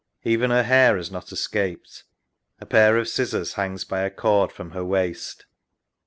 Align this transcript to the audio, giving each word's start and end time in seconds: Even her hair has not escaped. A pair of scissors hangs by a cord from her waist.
Even 0.23 0.49
her 0.49 0.63
hair 0.63 0.97
has 0.97 1.11
not 1.11 1.31
escaped. 1.31 2.05
A 2.59 2.65
pair 2.65 2.97
of 2.97 3.07
scissors 3.07 3.53
hangs 3.53 3.83
by 3.83 3.99
a 3.99 4.09
cord 4.09 4.51
from 4.51 4.71
her 4.71 4.83
waist. 4.83 5.45